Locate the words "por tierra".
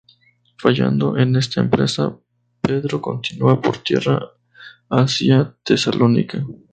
3.61-4.19